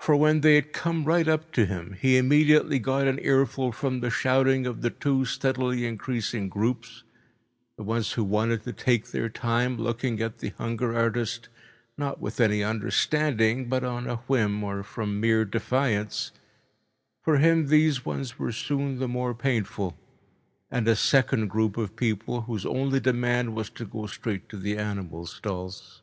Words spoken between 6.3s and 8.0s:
groups, the